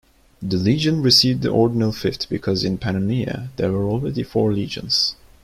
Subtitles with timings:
[0.41, 5.15] The legion received the ordinal "Fifth" because in Pannonia there were already four legions.